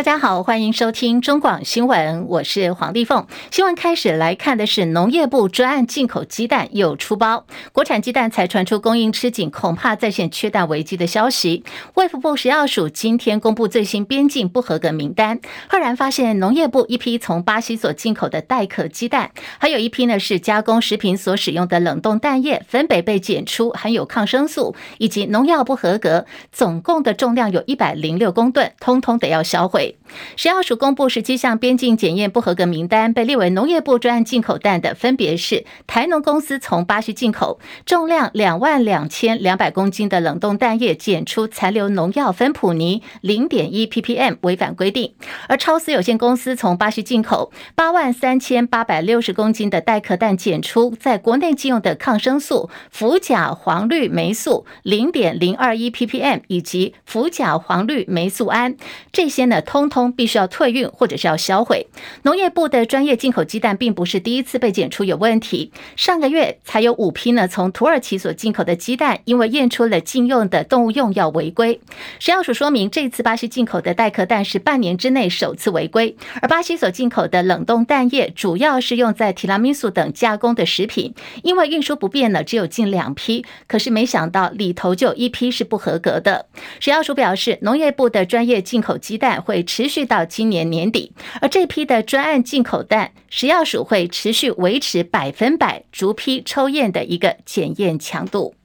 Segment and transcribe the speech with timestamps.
[0.00, 3.26] 大家好，欢迎收听中广新闻，我是黄丽凤。
[3.50, 11.64] 新闻开始来看的是农业部专案进口鸡蛋又出包，国产鸡蛋才传出供应吃紧，恐怕再现缺蛋危机的消息。
[11.96, 29.89] 卫福部食药署今天公布最新边境不合格名单，赫然发现农业部一批从巴西所进口的带壳鸡蛋，还有一批呢是加工食品所使用的冷冻蛋液，分别被检出含有抗生素以及农药不合格，总共的重量有一百零六公吨，通通得要销毁。
[30.36, 45.12] 食药署公布十七项边境检验不合格名单，被列为农业部专案进口蛋的，分别是台农公司从巴西进口重量两万两千两百公斤的冷冻蛋液，检出残留农药芬普尼零点一 ppm，违反规定；
[45.48, 58.76] 而超丝有限公司从巴西进口八万三千八百六十公斤的带壳蛋，检出在国内禁用的抗生素氟甲黄绿霉素零点零二一 ppm，以及氟甲黄绿霉素胺，
[59.12, 60.10] 这些呢，通通通。
[60.20, 61.86] 必须要退运或者是要销毁。
[62.24, 71.80] 农业部的专业进口鸡蛋并不是第一次被检出有问题，上个月才有五批呢从土耳其所进口的鸡蛋，因为验出了禁用的动物用药违规。
[72.18, 86.46] 食药署说明，这次巴西进口的带壳蛋是半年之内首次违规，而巴西所进口的冷冻蛋液主要是用在提拉米苏等加工的食品，因为运输不便呢，只有近两批，可是没想到里头就有一批是不合格的。
[86.78, 98.56] 食药署表示，农业部的专业进口鸡蛋会持续到今年年底，而这批的专案进口蛋，食药署会持续维持百分百逐批抽验的一个检验强度。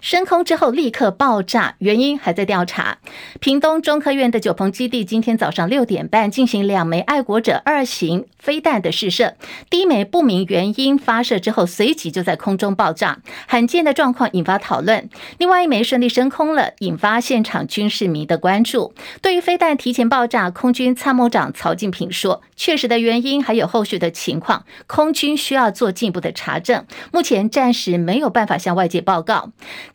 [0.00, 2.98] 升空之后立刻爆炸，原因还在调查。
[3.38, 9.36] 屏东中科院的九鹏基地今天早上六点半进行两枚爱国者二型飞弹的试射，
[9.68, 15.08] 第一枚不明原因发射之后，随即就在空中爆炸，罕见的状况引发讨论。
[15.38, 18.94] 另外一枚顺利升空了，引发现场军事迷的关注。
[19.20, 29.50] 对于飞弹提前爆炸，空军参谋长曹进平说，确实的原因还有后续的情况，空军需要做进一步的查证，目前暂时没有办法向外界报告。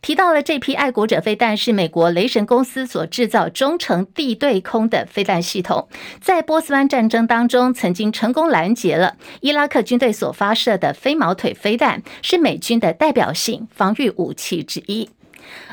[0.06, 5.88] 提到了这批爱国者飞弹是美国雷神公司所制造中程地对空的飞弹系统，
[6.20, 15.10] 在波斯湾战争当中曾经成功拦截了伊拉克军队所发射的飞毛腿飞弹，是美军的代表性防御武器之一。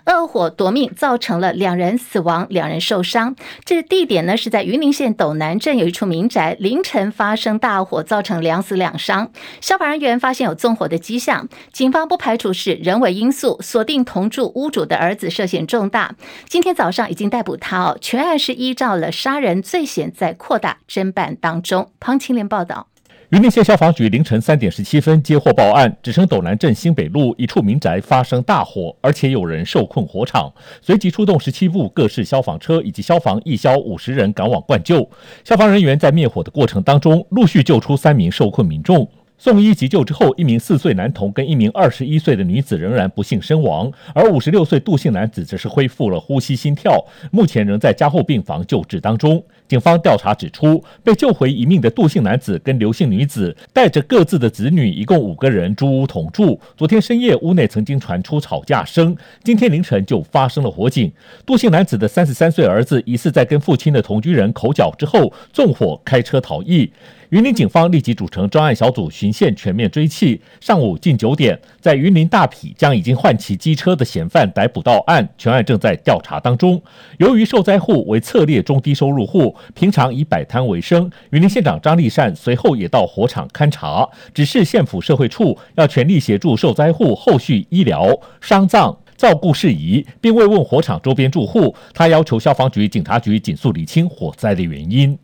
[0.06, 3.35] 恶火夺命，造成了两人死亡，两人受伤。
[3.63, 9.31] 这个地点呢是在云林县斗南镇有一处民宅，凌晨发生大火，造成两死两伤。
[9.61, 16.16] 消防人员发现有纵火的迹象，警方不排除是人为因素，锁定同住屋主的儿子涉嫌重大。
[16.47, 21.91] 今天早上已经逮捕他哦，全案是依照了杀人罪嫌在扩大侦办当中。
[22.00, 22.93] 庞青莲报道。
[23.34, 35.10] 云林县消防局凌晨三点十七分接获报案，指称斗南镇新北路一处民宅发生大火，而且有人受困火场，随即出动十七部各式消防车以及消防义消五十人赶往灌救。
[35.44, 39.10] 消防人员在灭火的过程当中，陆续救出三名受困民众。
[39.44, 49.44] 送医急救之后，一名四岁男童跟一名二十一岁的女子仍然不幸身亡，而五十六岁杜姓男子则是恢复了呼吸心跳，目前仍在加护病房救治当中。
[49.68, 56.58] 警方调查指出，被救回一命的杜姓男子跟刘姓女子带着各自的子女，一共五个人租屋同住。
[56.78, 61.12] 昨天深夜屋内曾经传出吵架声，今天凌晨就发生了火警。
[61.46, 66.90] 杜姓男子的三十三岁儿子疑似在跟父亲的同居人口角之后纵火开车逃逸。
[67.34, 70.40] 云林警方立即组成专案小组循线全面追缉。
[70.62, 76.80] 上午近九点，在云林大埤将已经换骑机车的嫌犯逮捕到案，全案正在调查当中。
[77.18, 91.76] 由于受灾户为侧列中低收入户，平常以摆摊为生，云林县长张立善随后也到火场勘查，指示县府社会处要全力协助受灾户后续医疗、丧葬、照顾事宜，并慰问火场周边住户。
[91.96, 95.18] 他要求消防局、警察局尽速理清火灾的原因。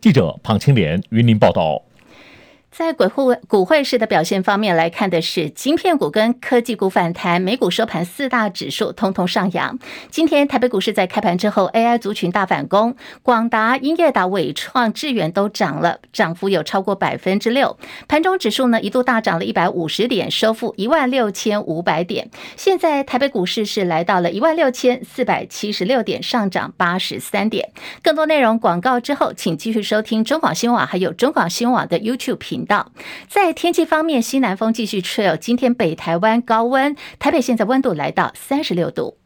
[0.00, 1.82] 记者庞青莲云林报道。
[2.76, 9.78] 在股汇股汇市的表现方面来看的是，晶片股跟科技股反弹，美股收盘四大指数通通上扬。
[10.10, 17.78] 今天台北股市在开盘之后，AI 族群大反攻，广达、英业达、伟创、智远都涨了，涨幅有超过百分之六。
[18.08, 22.28] 盘中指数呢一度大涨了一百五十点，收复一万六千五百点。
[22.56, 27.70] 现在台北股市是来到了一万六千四百七十六点，上涨八十三点。
[28.02, 32.92] 更多内容广告之后，请继续收听中广新闻网还有中广新闻网的 YouTube 频道。
[33.28, 35.36] 在天气方面，西南风继续吹哦。
[35.40, 39.18] 今天北台湾高温，台北现在温度来到三十六度。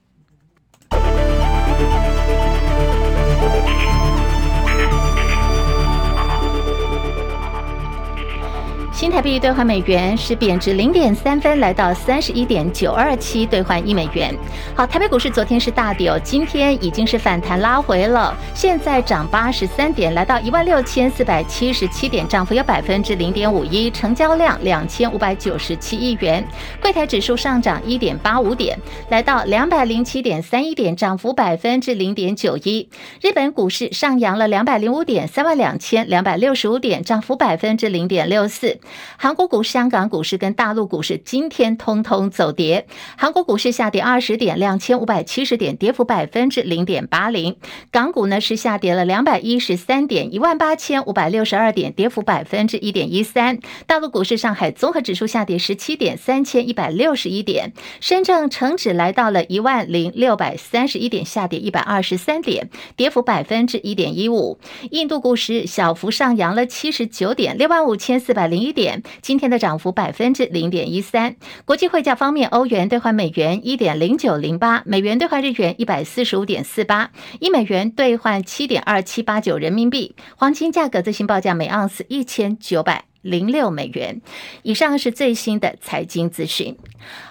[9.09, 14.37] 新台币兑换美元是贬值零点三分，来到三十一点九二七兑换一美元。
[14.75, 26.47] 好，台北股市昨天是大跌哦，今天已经是反弹拉回了，现在涨八十三点，来到一万六千四百七十七点，涨幅有百分之零点五一，成交量两千五百九十七亿元。
[26.79, 28.79] 柜台指数上涨一点八五点，
[29.09, 32.87] 来到两百零七点三一点，涨幅百分之零点九一。
[33.23, 38.79] 日本股市上扬了两百零五点，三万两千两百六十五点，涨幅百分之零点六四。
[39.17, 42.87] 韩国股市、香港股市跟大陆股市今天通通走跌。
[43.17, 47.57] 韩国股市下跌二十点，两千五百七十点，跌幅百分之零点八零。
[47.91, 53.59] 港股呢是下跌了两百一十三点，一万八千五百六十二点，跌幅百分之一点一三。
[53.87, 57.73] 大陆股市，上海综合指数下跌十七点，三千一百六十一点。
[58.01, 64.59] 深圳成指来到了一万零六百三十一点，下跌一百二十三点，跌幅百分之一点一五。
[64.91, 68.88] 印度股市小幅上扬了七十九点，六万五千四百零一点。
[69.23, 71.37] 今天的涨幅百分之零点一三。
[71.65, 80.15] 国际汇价方面，欧元兑换美元一点零九零八，美元兑换日元一百四十五点四八，一美元兑换七点二七八九人民币。
[80.37, 83.08] 黄金价格最新报价每盎司一千九百。
[83.23, 84.21] 零六美元
[84.63, 86.77] 以上是最新的财经资讯。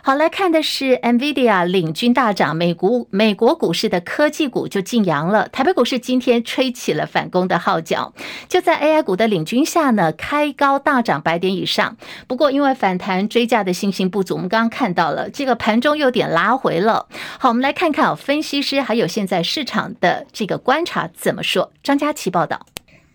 [0.02, 5.48] 好，来看的是 NVIDIA 领军大涨，美股美国股市的科技股就进扬了。
[5.50, 8.14] 台北股市今天吹起了反攻的号角，
[8.48, 11.98] 就在 AI 股的领军下呢，开高大涨百点以上。
[12.28, 17.08] 不过因为反弹追价的信心不足，我们刚刚看到了这个盘中有点拉回了。
[17.38, 21.72] 好，我们来看看分析师还有现在市场的这个观察怎么说。
[21.84, 22.66] 张佳琪报道。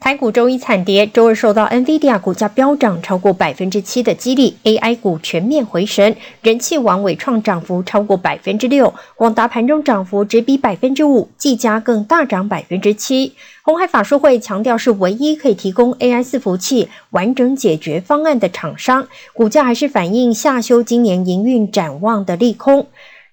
[0.03, 13.35] 台股周一惨跌，周二受到 NVIDIA 股价飙涨超过百分之七的激励，AI 股全面回神，人气王纬创涨幅超过百分之六，广达盘中涨幅直逼百分之五，技嘉更大涨百分之七。
[13.63, 22.89] 红海法术会强调是唯一可以提供 AI 伺服器完整解决方案的厂商，股价还是反映下修今年营运展望的利空。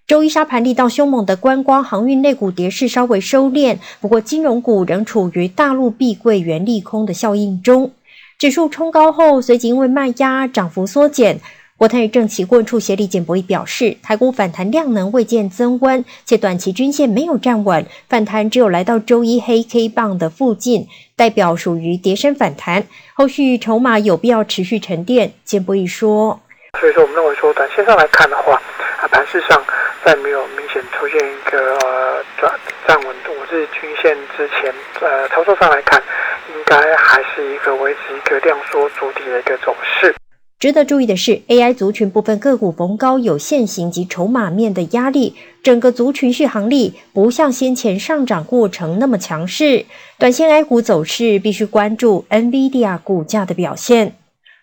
[0.10, 7.92] 周一沙盘力道凶猛的观光航运类股跌势稍微收敛，不过金融股仍处于大陆碧桂园利空的效应中。
[8.40, 11.40] 指数冲高后，随即因为卖压涨幅缩减。
[11.78, 22.84] 国泰证期货处协理简博弈表示，台股反弹量能未见增温，且短期均线没有站稳，反弹只有来到周一黑 K 棒的附近，代表属于跌升反弹，
[23.14, 25.34] 后续筹码有必要持续沉淀。
[25.46, 26.40] 简博弈说
[26.82, 28.60] ：“所以说，我们认为说，短线上来看的话，
[29.04, 29.62] 啊，盘势上。”
[30.06, 32.54] 在没有明显出现一个呃转
[32.88, 36.02] 站稳五日均线之前，呃，操作上来看，
[36.50, 40.16] 应该还是一个维持一个量缩筑底的一个走势。
[40.58, 49.86] 值得注意的是，AI 族群部分个股逢高有现行及筹码面的压力，整个族群续航力不像先前上涨过程那么强势。
[50.18, 54.16] 短线 A 股走势必须关注 NVIDIA 股价的表现。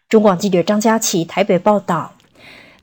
[0.08, 2.15] 中广记者张佳琪台北报道。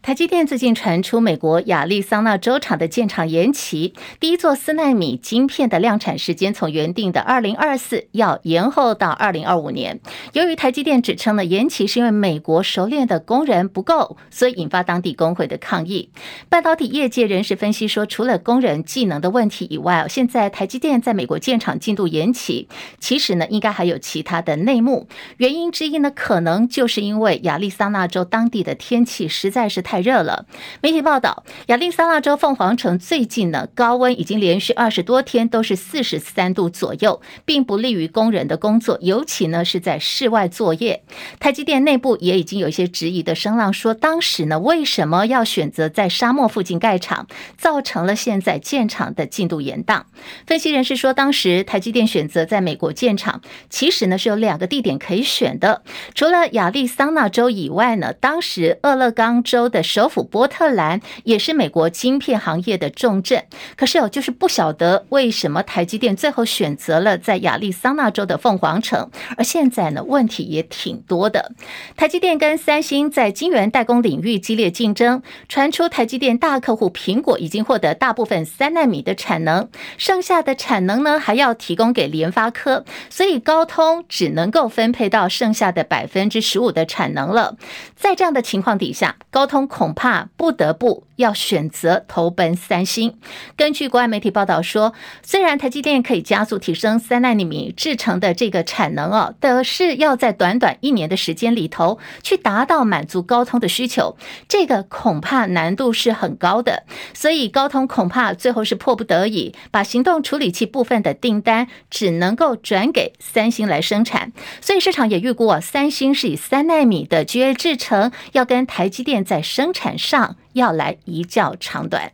[0.03, 10.01] 台积电最近传出美国亚利桑那州厂的建厂延期，第一座四奈米晶片的量产时间从原定的二零二四要延后到二零二五年。
[10.33, 16.09] 由于台积电指称呢，延期是因为美国熟练的工人不够，所以引发当地工会的抗议。
[16.49, 22.67] 半导体业界人士分析说，除了工人技能的问题以外，现在台积电在美国建厂进度延期，
[22.99, 25.07] 其实呢应该还有其他的内幕。
[25.37, 29.92] 原因之一呢，可能就是因为亚利桑那州当地的天气实在是太。
[29.93, 30.47] 太热了。
[30.81, 41.03] 媒体报道，亚利桑那州凤凰城最近呢，高温已经连续二十多天都是四十三度左右，并不利于工人的工作，尤其呢是在室外作业。
[41.39, 50.05] 台积电内部也已经有一些质疑的声浪，说当时呢为什么要选择在沙漠附近盖厂，造成了现在建厂的进度延宕。
[50.47, 55.83] 分析人士说，当时台积电选择在美国建厂，其实呢是有两个地点可以选的，
[56.15, 59.82] 除了亚利桑那州以外呢，当时俄勒冈州的。
[59.83, 63.43] 首府波特兰也是美国晶片行业的重镇。
[63.75, 71.51] 可是哦，就是不晓得为什么台积电最后选择了在亚利桑那州的凤凰城，而现在呢，问题也挺多的。
[71.95, 87.57] 台积电跟三星在晶圆代工领域激烈竞争，传出台积电大客户苹果已经获得大部分三纳米的产能，剩下的产能呢还要提供给联发科，所以高通只能够分配到剩下的百分之十五的产能了。
[87.95, 93.17] 在这样的情况底下，高通恐怕不得不要选择投奔三星。
[93.55, 104.17] 根据国外媒体报道说，虽然台积电可以加速提升三纳米制程的这个产能哦，但是要在短短一年的时间里头去达到满足高通的需求，
[104.47, 106.83] 这个恐怕难度是很高的。
[107.13, 114.31] 所以高通恐怕最后是迫不得已，把行动处理器部分的订单只能够转给三星来生产。
[114.61, 122.13] 所以市场也预估啊，三星是以三纳米的 GA 制程，要跟台积电在生产上要来一较长短。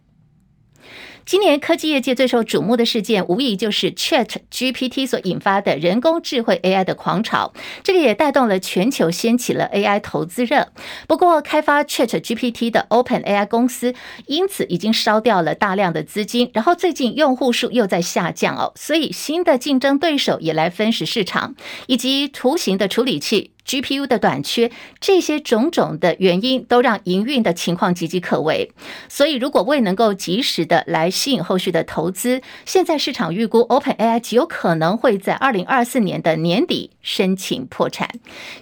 [1.25, 7.53] 今年科技业界最受瞩目的事件，无疑就是 Chat GPT 所引发的人工智慧 AI 的狂潮。
[7.83, 10.69] 这个也带动了全球掀起了 AI 投资热。
[11.07, 13.93] 不过，开发 Chat GPT 的 OpenAI 公司
[14.25, 21.53] 因此已经烧掉了大量的资金，然后最近用户数又在下降哦，所以新的竞争对手也来分食市场，
[21.85, 23.51] 以及图形的处理器。
[23.69, 28.71] GPU 的短缺，这些种种的原因都让营运的情况岌岌可危。
[29.07, 38.09] 所以，如果未能够及时的来吸引后续的投资，现在市场预估 OpenAI 极有可能会在二零二四年的年底申请破产。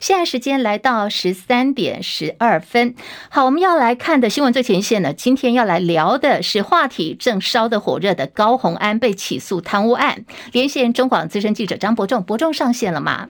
[0.01, 2.93] 现在时间来到十三点十二分，
[3.29, 10.25] 好，我们要来看的新闻最前线呢，今天要来聊的是话题正烧得火热的高虹安被起诉贪污案。
[10.51, 13.29] 连线中广资深记者张伯仲，伯仲上线了吗？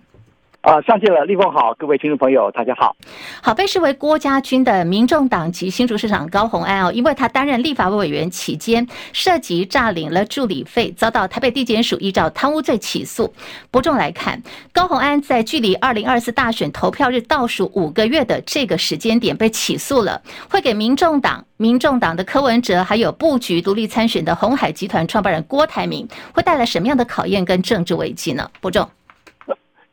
[0.67, 2.93] 啊，上线了，立凤好，各位听众朋友，大家好。
[3.41, 13.33] 好，被视为郭家军的民众党籍新竹市长高虹安哦，因为他担任立法委员期间涉及诈领了助理费，遭到台北地检署依照贪污罪起诉。
[13.71, 14.43] 伯仲来看，
[14.73, 28.51] 高虹安在距离二零二四大选投票日倒数五个月的这个时间点被起诉了，会给民众党、民众党的柯文哲，还有布局独立参选的鸿海集团创办人郭台铭，会带来什么样的考验跟政治危机呢？
[28.59, 28.85] 伯仲。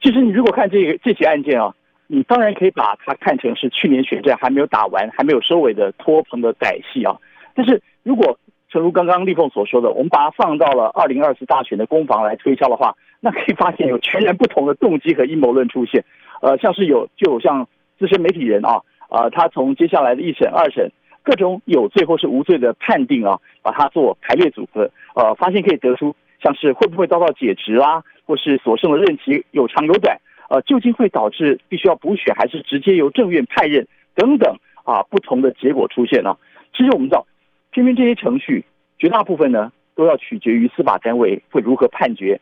[0.04, 1.74] 其实你如果看这个这起案件啊，
[2.08, 7.16] 你当然可以把它看成是去年选战还没有打完、还没有收尾的拖棚的歹戏啊。
[7.54, 16.04] 但是如果诚如刚刚立凤所说的，我们把它放到了二零二四大选的攻防来推敲的话，那可以发现有全然不同的动机和阴谋论出现。
[16.42, 17.66] 呃，像是有就有像
[17.98, 20.90] 资深媒体人啊，呃，他从接下来的一审、二审
[21.22, 28.02] 各种有罪或是无罪的判定啊，把它做排列组合，呃，发现可以得出像是会不会遭到解职啊？
[28.26, 36.36] 或是所剩的任期有长有短，呃，究竟会导致必须要补选，还是直接由政院派任等等啊，不同的结果出现呢？
[36.74, 37.26] 其实我们知道，
[37.70, 38.64] 偏偏这些程序
[38.98, 42.40] 绝大部分呢，都要取决于司法单位会如何判决，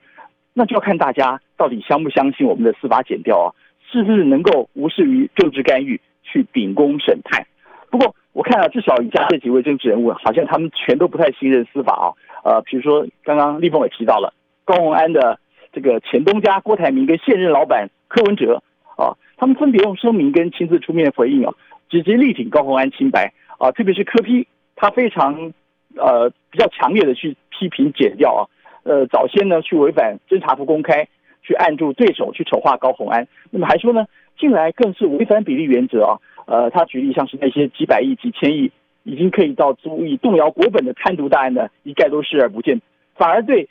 [0.54, 3.48] 那就要看大家到底相不相信我们的司法检调啊，
[3.90, 7.44] 是不是能够无视于政治干预去秉公审判。
[7.90, 12.06] 不过我看啊，至少以下这几位政治人物，好像他们全都不太信任司法啊，
[12.44, 14.32] 呃，比如说刚刚立峰也提到了
[14.64, 15.38] 高虹安的。
[15.72, 18.62] 这个前东家郭台铭跟现任老板柯文哲
[18.96, 21.54] 啊，他们分别用声明跟亲自出面回应啊，
[21.88, 25.52] 直接力挺高虹安清白啊，特别是柯批他非常
[25.96, 28.42] 呃比较强烈的去批评检调啊，
[28.84, 31.08] 呃早先呢去违反侦查不公开，
[31.42, 34.04] 去按住对手去丑化高虹安，那么还说呢
[34.38, 38.70] 近来更是违反比例原则啊，呃他举例像是那些几百亿几千亿
[39.04, 42.82] 已经可以到足以动摇国本的贪渎大案呢，一概都视而不见，
[43.14, 43.70] 反而对。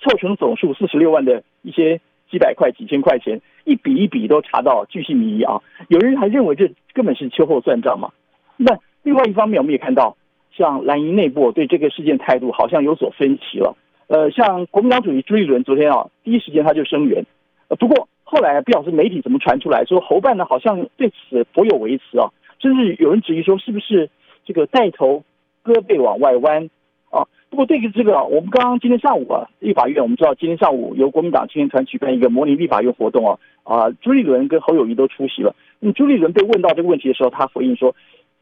[0.00, 5.62] 凑成总数四十六万的一些几百块、几千块钱，一笔一笔都查到巨细靡遗啊！
[5.88, 8.10] 有人还认为这根本是秋后算账嘛？
[8.56, 10.16] 那另外一方面，我们也看到，
[10.52, 13.76] 像蓝营内部对这个事件态度好像有所分歧了。
[14.08, 17.24] 呃，像国民党主席朱立伦昨天啊，第一时间他就声援。
[17.68, 22.28] 呃，不过后来不晓得媒体怎么传出来说，侯办呢好像对此颇有微词啊，
[22.60, 24.10] 甚至有人质疑说，是不是
[24.44, 25.24] 这个带头
[25.64, 26.68] 胳膊往外弯？
[27.10, 27.24] 啊
[27.58, 35.56] 过，对于这个，我们刚刚今天上午啊，立法院我们知道，今天上午由国民党青年团举办一个模拟立法院活动啊，啊，朱立伦跟侯友宜都出席了。
[35.80, 37.96] 那么朱立伦被问到这个问题的时候，他回应说，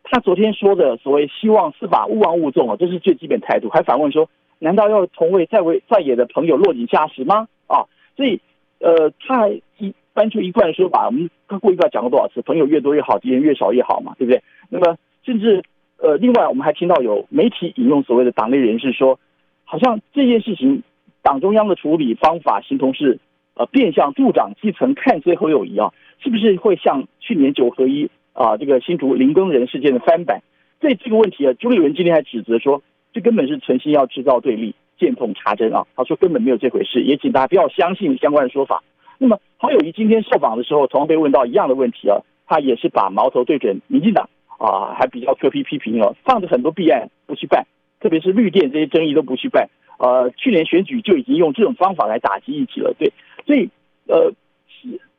[0.04, 7.48] 他昨天说的所谓希望司法勿忘勿纵啊，这是最基本态度，还反问说，难道要同为在位在野的朋友落井下石吗？
[7.68, 8.38] 啊，所以
[8.80, 14.42] 呃，他还一搬出一贯说法，我们他过一段讲过多少次，朋友越多越好，敌人越少越好嘛，对不对？
[14.68, 15.62] 那么甚至。
[15.98, 19.18] 呃，另外我们还听到有媒体引用所谓的党内人士说，
[19.64, 20.82] 好像这件事情
[21.22, 23.18] 党中央的处理方法形同是
[23.54, 30.42] 呃变相助长基层看衰侯友谊啊，是不是会像去年九合一啊这个新竹林耕仁事件的翻版？
[30.78, 32.82] 对这个问题啊，朱立伦今天还指责说，
[33.14, 35.86] 这根本是存心要制造对立、见缝插针啊。
[35.96, 38.82] 他说根本没有这回事，也请大家不要相信相关的说法。
[39.16, 47.66] 那么侯友谊今天受访的时候，同样被问到一样的问题啊，他也是把矛头对准民进党啊，还比较苛批批评了，放着很多弊案不去办，
[48.00, 49.68] 特别是绿电这些争议都不去办。
[49.98, 53.12] 呃，去年选举就已经用这种方法来打击一起了，对，
[53.46, 53.70] 所以
[54.06, 54.32] 呃，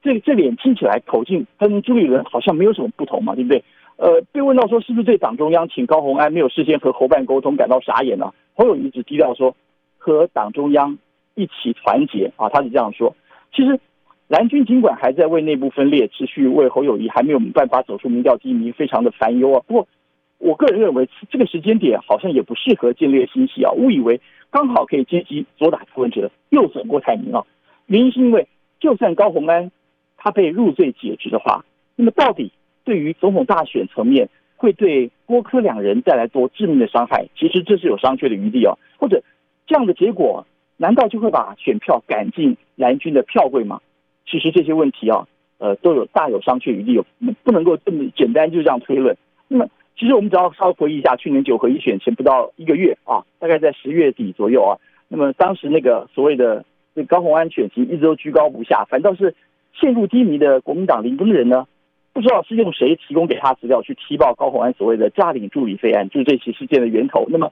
[0.03, 3.63] 这这脸听起来口径跟朱立伦好像没有什么不同嘛，对不对？
[3.97, 8.31] 呃，被问到说是不是对党中央请高虹安没有事先和侯办沟通感到傻眼呢？
[8.53, 9.55] 侯友宜只低调说
[9.97, 10.97] 和党中央
[11.33, 13.15] 一起团结啊，他是这样说。
[13.55, 13.79] 其实
[14.27, 19.63] 蓝军尽管还在为内部分裂持续为侯友谊还没有办法走出民调低迷非常的烦忧啊。
[19.65, 19.87] 不过
[20.37, 24.19] 我个人认为这个时间点好像也不适合建立新戏啊，误以为
[24.51, 27.45] 刚好可以接机左打柯文哲右走郭台铭啊。
[27.85, 28.47] 原因是因为
[28.79, 29.71] 就算高虹安
[30.17, 31.63] 他被入罪解职的话，
[31.95, 32.51] 那么到底？
[32.83, 37.27] 对于总统大选层面，会对郭柯两人带来多致命的伤害？
[37.37, 38.77] 其实这是有商榷的余地哦。
[38.97, 39.21] 或者
[39.65, 43.81] 这样的结果，难道就会把选票赶进蓝军的票柜吗？
[44.29, 45.25] 其实这些问题啊，
[45.57, 47.01] 呃，都有大有商榷余地，
[47.43, 49.15] 不能够这么简单就这样推论。
[49.47, 49.67] 那么，
[49.97, 59.33] 其实我们只要稍微回忆一下，去年九合一选前不到一个月啊，大概在十月底左右啊，那么当时那个所谓的这高虹安选情一直都居高不下，反倒是
[59.73, 61.65] 陷入低迷的国民党林耕仁呢。
[62.13, 67.27] 不知道是用谁提供给他资料去踢爆高虹安所谓的诈领助理费案，就是这起事件的源头。
[67.29, 67.51] 那么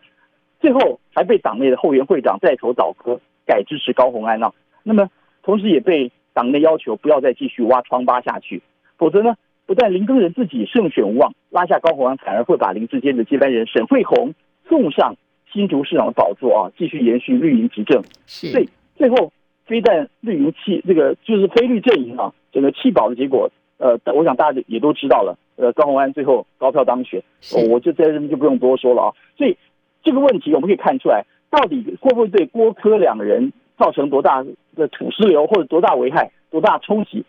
[0.59, 4.51] 最后还被党内的后援会长带头倒戈，改支持高虹安呢、
[4.81, 5.07] 那么
[5.43, 8.61] 同时也被党内要求不要再继续挖疮疤下去，
[8.97, 14.35] 否则呢，不但林耕仁自己胜选无望，拉下高虹安，反而会把林志坚的接班人沈惠虹
[14.67, 15.15] 送上
[15.51, 18.03] 新竹市长的宝座啊，继续延续绿营执政。
[18.27, 19.31] 是，所以最后
[19.65, 23.49] 非但绿营弃这个就是非绿阵营啊，整个弃保的结果。
[23.77, 25.37] 呃，我想大家也都知道了。
[25.55, 27.21] 呃，高虹安最后高票当选，
[27.69, 29.09] 我就在这边就不用多说了啊。
[29.37, 29.57] 所以
[30.03, 34.45] 这个问题我们可以看出来，到底会不会对郭柯两个人造成多大
[34.75, 37.25] 的土石流，或者多大危害、多大冲击？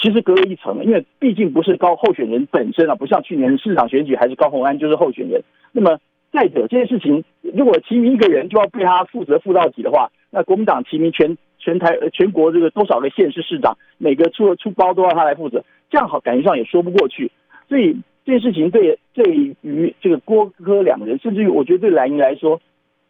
[0.00, 5.40] 其实隔了一层，因为毕竟不是高候选人本身啊，不像去年市长选举还是高虹安就是候选人。
[5.70, 6.00] 那么
[6.32, 7.22] 再者，这件事情
[7.54, 15.64] 如果提名一个人就要被他负责负到底的话，那国民党提名全全台全国这个多少个县市市长，每个出出包都要他来负责。
[15.88, 17.30] 这样好，感觉上也说不过去，
[17.68, 22.60] 所以这件事情对对于这个郭柯两人，甚至于我觉得对蓝营来说，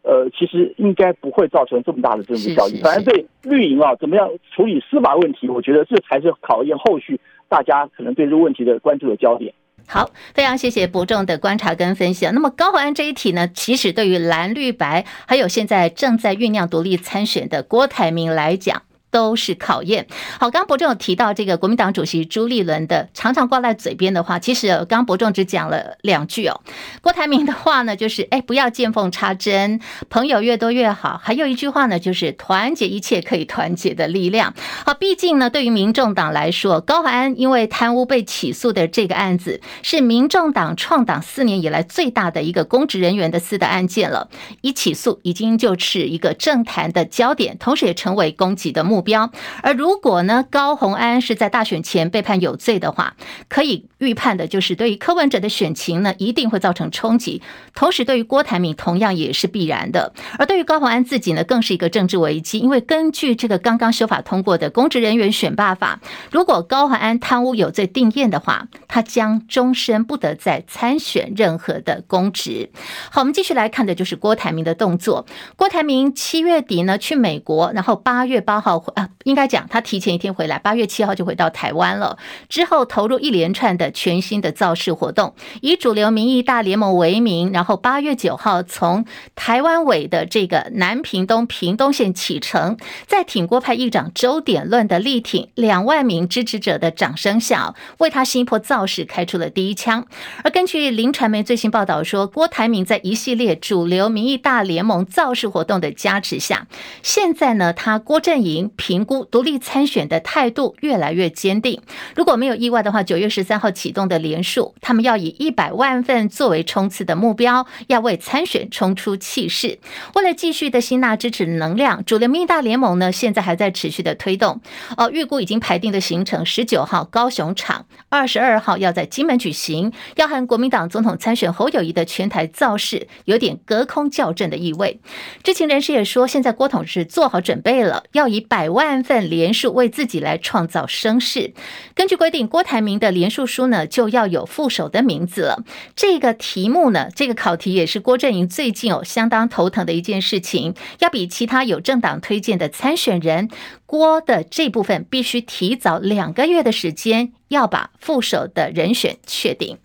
[0.07, 2.81] 呃，其实应该不会造成这么大的政治效应。
[2.81, 9.53] 反正对绿营啊，怎么样处理司法问题，我觉得这才是考验后续大家可能对这个问题的关注的焦点。
[9.85, 12.25] 好，非常谢谢伯仲的观察跟分析。
[12.33, 18.83] 那么高虹安这一题呢，其实对于蓝绿白，还有现在正在酝酿独立参选的郭台铭来讲。
[19.17, 20.05] 都是考验。
[20.39, 26.61] 好，刚刚伯仲有提到这个国民党主席朱立伦的常常挂在嘴边的话，其实刚刚伯仲只讲了两句哦。
[27.01, 31.19] 郭台铭的话呢，就是哎，不要见缝插针，朋友越多越好。
[31.23, 34.53] 还有一句话呢，就是团结一切可以团结的力量。
[34.85, 44.29] 好，毕竟呢，对于民众党来说，高虹安因为贪污被起诉的这个案子，是民众党创党四年以来最大的一个公职人员的私德案件了。
[44.61, 49.06] 一起诉已经就是一个政坛的焦点，同时也成为攻击的目标。
[49.07, 49.31] 标
[49.63, 53.15] 而如果呢，高虹安是在大选前被判有罪的话，
[53.47, 57.41] 可以预判的就是对于柯文哲的选情呢，一定会造成冲击。
[57.73, 60.13] 同时，对于郭台铭同样也是必然的。
[60.37, 62.59] 而对于高虹安自己呢，更是一个政治危机。
[62.59, 72.69] 因为根据这个刚刚修法通过的公职人员选罢法，如果高虹安贪污有罪定验的话，他将终身不得再参选任何的公职。
[73.09, 75.25] 好，我们继续来看的就是郭台铭的动作。
[75.55, 78.83] 郭台铭七月底呢去美国，然后八月八号。
[78.95, 82.17] 啊，应该讲他提前一天回来，八月七号就回到台湾了。
[82.47, 100.07] 之后投入一连串的全新的造势活动，以主流民意大联盟为名，然后八月九号从台湾尾的这个南屏东屏东县启程，在挺郭派议长周典论的力挺，两万名支持者的掌声下，为他新一波造势开出了第一枪。
[100.43, 106.67] 而根据林传媒最新报道说，郭台铭在一系列主流民意大联盟造势活动的加持下，
[107.03, 108.71] 现在呢，他郭阵营。
[108.77, 111.81] 评估独立参选的态度越来越坚定。
[112.15, 119.79] 如果没有意外的话，九月十三号启动的连署，他们要以一百万份作为冲刺的目标，要为参选冲出气势。
[120.13, 124.61] 为了继续的吸纳支持能量，主流民大联盟呢，现在还在持续的推动。
[124.95, 134.99] 哦，预估已经排定的行程：十九号高雄场，二十二号要在金门举行，要和国民党总统参选侯友谊的全台造势，有点隔空叫阵的意味。
[135.41, 138.66] 知情人士也说，现在郭董是做好准备了，要以百。
[138.67, 141.53] 百万份连署，为自己来创造声势。
[141.95, 145.63] 根据规定，郭台铭的连署书呢就要有副手的名字了。
[145.95, 153.49] 这个题目呢，这个考题也是郭阵营最近有相当头疼的一件事情，要比其他有政党推荐的参选人，
[153.85, 159.77] 郭的这部分必须提早两个月的时间，要把副手的人选确定。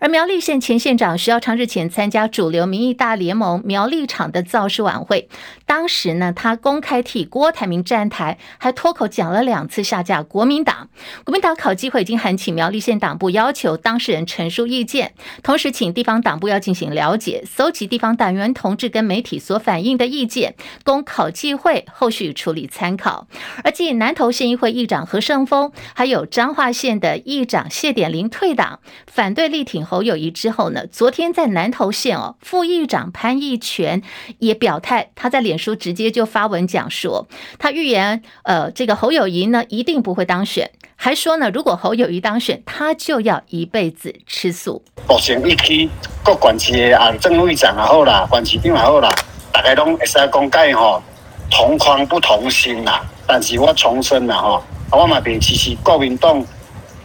[0.00, 5.28] 而苗栗县前县长徐耀昌日前参加主流民意大联盟苗栗场的造势晚会，
[5.64, 10.88] 当时呢，他公开替郭台铭站台，还脱口讲了两次下架国民党。
[11.24, 23.26] 国民党考纪会已经函请苗栗县党部，要求当事人陈述意见，同时请地方党部要进行了解，搜集地方党员同志跟媒体所反映的意见，供考纪会后续处理参考。
[23.64, 29.86] 而继南投县议会议长何胜峰，还有彰化县的议长谢典林退党，反对力挺。
[29.86, 34.02] 侯友谊之后呢，昨天在南投县哦，副议长潘义泉
[34.40, 44.82] 也表态，他在脸书直接就发文讲说，他预言呃，这个侯友谊呢一定不会当选，还说呢，如果侯友谊当选，他就要一辈子吃素。
[45.08, 45.88] 目前一期
[46.24, 49.14] 各县市的啊，正会长也好啦，县市长也好啦，
[49.52, 51.00] 大家拢会使讲解吼，
[51.48, 53.04] 同框不同心啦。
[53.24, 56.44] 但是我重申啦吼，我嘛别支持国民党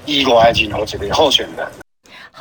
[0.05, 1.67] 以外任何一个候选人。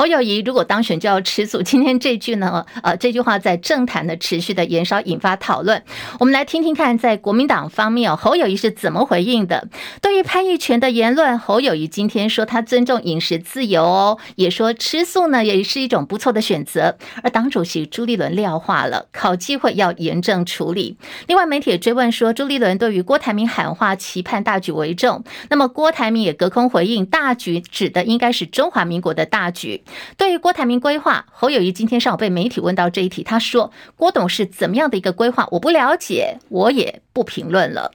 [0.01, 5.85] 侯友宜如果当选就要吃素， 今天这句呢，呃，这句话在政坛的持续的延烧，引发讨论。
[6.19, 9.69] 我们来听听看，在国民党方面，侯友谊是怎么回应的？
[10.01, 16.97] 对于潘义泉的言论，侯友谊今天说他尊重饮食自由哦，也说吃素呢也是一种不错的选择。
[17.23, 20.97] 而党主席朱立伦撂话了，考机会要严正处理。
[21.27, 25.23] 另外，媒体也追问说，朱立伦对于郭台铭喊话，期盼大局为重。
[25.51, 29.83] 那么郭台铭也隔空回应，大局指的应该是中华民国的大局。
[30.17, 37.93] 对于郭台铭规划，侯友谊今天上午被媒体问到这一题，他说：“郭董是怎么样的一个规划，我不了解，我也不评论了。”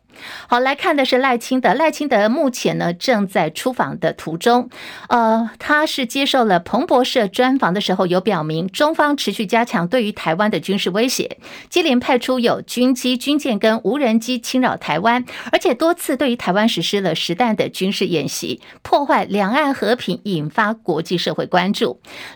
[0.47, 1.73] 好，来看的是赖清德。
[1.73, 4.69] 赖清德目前呢正在出访的途中，
[5.09, 11.37] 呃，他是接受了彭博社专访的时候，有表明中方持续加强对于台湾的军事威胁，
[11.69, 21.73] 接连派出有军机、军舰跟无人机侵扰台湾，而且多次对于台湾实施了实弹的军事演习，破坏两岸和平，引发国际社会关。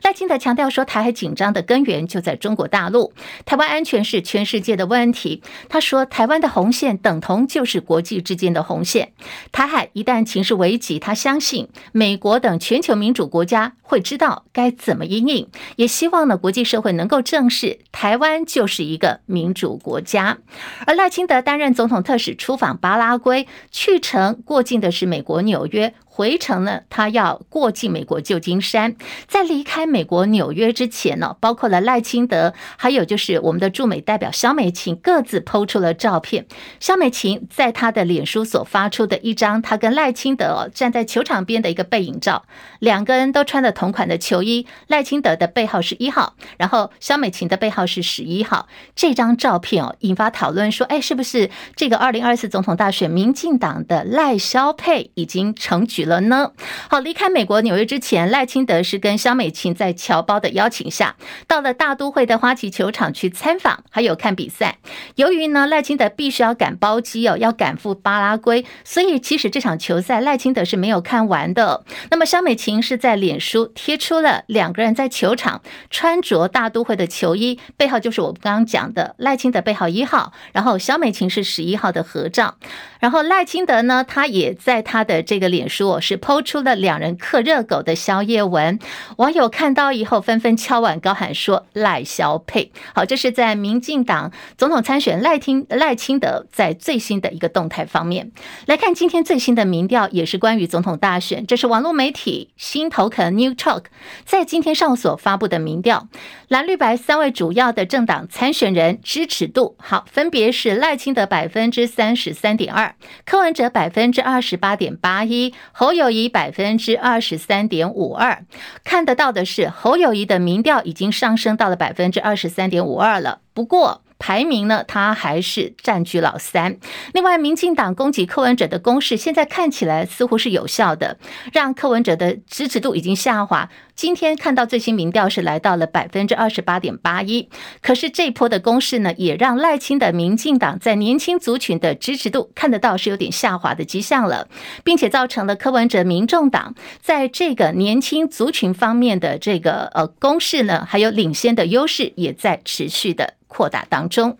[0.03, 3.13] 赖清德强调说，台海紧张的根源就在中国大陆，
[3.45, 5.41] 台湾安全是全世界的问题。
[5.67, 7.79] 他说，台湾的红线等同就是。
[7.89, 9.13] 国际之间的红线。
[9.51, 20.37] 台海一旦情势危急，他相信美国等全球民主国家会知道该怎么应应，也希望呢国际社会能够正视台湾就是一个民主国家。
[20.85, 25.93] 而赖清德担任总统特使出访巴拉圭，去程过境的是美国纽约。
[26.19, 28.97] 回程呢，他要过境美国旧金山。
[29.25, 36.45] 在离开美国纽约之前呢，包括了赖清德，还有就是我们的驻美代表肖美琴，各自抛出了照片。
[36.81, 42.43] 肖美琴在他的脸书所发出的一张，他跟赖清德站在球场边的一个背影照，
[42.79, 44.67] 两个人都穿的同款的球衣。
[44.87, 48.67] 赖清德的背号是一号，然后肖美琴的背号是十一号。
[48.93, 56.08] 这张照片哦，引发讨论说，哎，是不是这个二零二四总统大选，民进党的赖萧配已经成局了？
[56.09, 56.51] 了呢？
[56.89, 61.15] 好，离开美国纽约之前，赖清德是跟萧美琴在侨胞的邀请下，
[61.47, 64.79] 到了大都会的花旗球场去参访，还有看比赛。
[65.15, 71.85] 由于呢，赖清德必须要赶包机哦，要赶赴巴拉圭，所以其实这场球赛赖清德是没有看完的。
[72.09, 82.55] 那么萧美琴是在脸书贴出了两个人在球场穿着大都会的球衣，背后就是我刚刚讲的赖清德背号一号，然后萧美琴是十一号的合照。
[82.99, 88.77] 然后赖清德呢，他也在他的这个脸书是抛出了两人克热狗的宵夜文，
[89.15, 92.73] 网友看到以后纷纷敲碗高喊说赖萧配。
[92.93, 98.33] 好，这是在民进党总统参选赖清赖清德在最新的一个动态方面
[98.65, 103.83] 来看，今天最新的民调也是关于总统大选，这是网络媒体新头壳 New Talk
[104.25, 106.09] 在今天上午所发布的民调，
[106.49, 112.95] 蓝绿白三位主要的政党参选人支持度好，分别是赖清德百分之三十三点二。
[113.23, 118.43] 柯文哲百分之二十八点八一，侯友谊百分之二十三点五二。
[118.83, 123.39] 看得到的是，侯友谊的民调已经上升到了百分之二十三点五二了。
[123.53, 126.77] 不过，排名呢，他还是占据老三。
[127.13, 131.17] 另外，民进党攻击柯文哲的攻势，现在看起来似乎是有效的，
[131.53, 133.69] 让柯文哲的支持度已经下滑。
[133.95, 137.49] 今天看到最新民调是来到了百分之二十八点八一。
[137.81, 144.47] 可是这一波的攻势呢，也让赖清德民进党在年轻族群的支持度看得到是有点下滑的迹象了，
[144.83, 154.37] 并且造成了柯文哲民众党在这个年轻族群方面的这个呃攻势呢，还有领先的优势也在持续的扩大当中。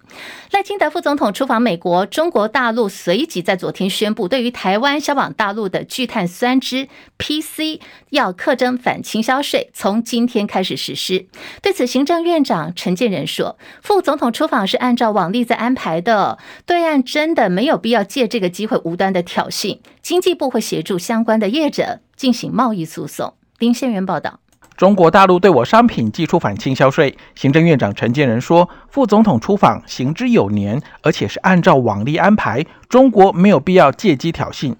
[0.51, 11.27] 赖清德副总统出访美国，中国大陆随即在昨天宣布，对于台湾销往大陆的聚碳酸酯 PC 要课征反倾销税，从今天开始实施。
[11.61, 19.79] 对此，行政院长陈建仁说，副总统出访是按照往例在安排的，对岸真的没有必要借这个机会无端的挑衅。
[20.01, 23.33] 经济部会协助相关的业者进行贸易诉讼。
[23.57, 24.39] 丁宪元报道。
[24.79, 34.73] 中国大陆对我商品寄出反倾销税，行政院长陈建仁说，副总统出访行之有年，而且是按照往例安排，中国没有必要借机挑衅。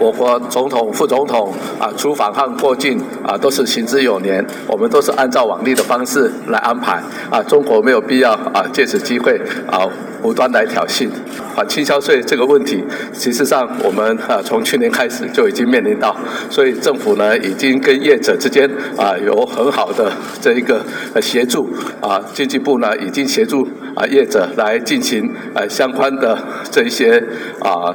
[0.00, 9.86] 我国总统、副总统啊出访和过境啊都是行之有年，我们都是按照往例的方式来安排啊，中国没有必要啊借此机会啊。
[10.22, 11.08] 无端来挑衅，
[11.54, 12.82] 反倾销税这个问题，
[13.12, 16.16] 其实上我们啊从去年开始就已经面临到，
[16.50, 20.84] 所以政府呢已经跟业者之间啊有很好的这一个
[21.20, 21.68] 协助
[22.00, 26.36] 啊，经济部呢已经协助啊业者来进行呃相关的
[26.72, 27.22] 这一些
[27.60, 27.94] 啊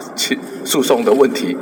[0.63, 1.57] 诉讼的问题。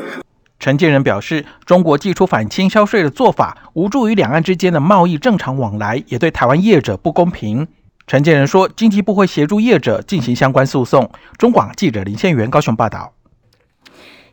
[0.60, 7.66] 陈建仁表示，中国祭出反倾销税的做法，无助于两岸之间的贸易正常往来，也对台湾业者不公平。
[8.06, 11.10] 陈建仁说，经济部会协助业者进行相关诉讼。
[11.38, 13.14] 中广记者林宪元高雄报道。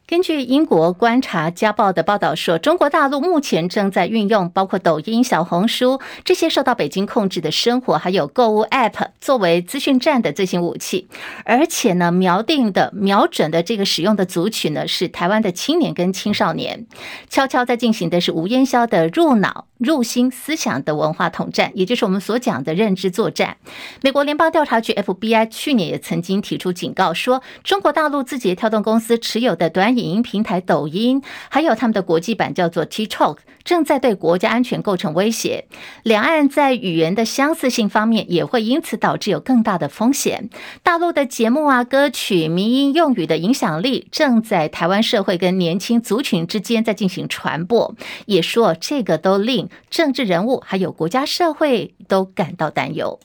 [0.08, 11.08] 根据英国观察家报的报道说，中国大陆目前正在运用包括抖音、小红书这些受到北京控制的生活还有购物 App 作为资讯战的最新武器，
[11.44, 16.86] 而且呢，瞄定的瞄准的这个使用的族群呢是台湾的青年跟青少年，
[17.28, 23.56] 悄悄在进行的是无烟硝的入脑入心思想的文化统战，也就是我们所讲的认知作战。
[24.02, 35.66] 美国联邦调查局 FBI 去年也曾经提出警告说，中国大陆字节跳动公司持有的短影音平台抖音，还有他们的国际版叫做 TikTok，正在对国家安全构成威胁。
[36.02, 40.50] 两岸在语言的相似性方面，也会因此导致有更大的风险。
[40.82, 47.94] 大陆的节目啊、歌曲、迷因用语的影响力，正在台湾社会跟年轻族群之间在进行传播。
[48.26, 53.18] 也说这个都令政治人物还有国家社会都感到担忧。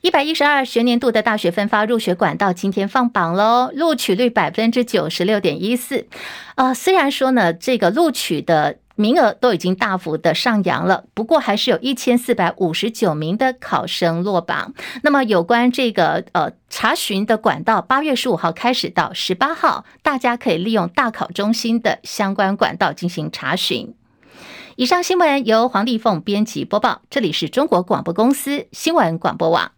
[0.00, 6.06] 一百一十二学年度的大学分发入学管道今天放榜喽，录取率百分之九十六点一四。
[6.54, 14.72] 呃，虽然说呢，这个录取的名额都已经大幅的上扬了，不过还是有一千四百五十九名的考生落榜。
[15.02, 23.96] 那么有关这个呃查询的管道，八月十五号开始到十八号，大家可以利用大考中心的相关管道进行查询。
[24.76, 29.72] 以上新闻由黄丽凤编辑播报，这里是中国广播公司新闻广播网。